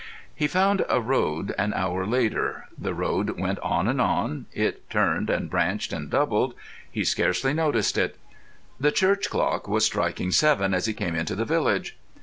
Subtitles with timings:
[0.33, 5.29] He found a road an hour later; the road went on and on, it turned
[5.29, 8.15] and branched and doubled—he scarcely noticed it.
[8.79, 11.97] The church clock was striking seven as he came into the village.